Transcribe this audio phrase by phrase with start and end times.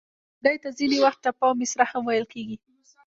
[0.43, 2.57] لنډۍ ته ځینې وخت، ټپه او مصره هم ویل کیږي.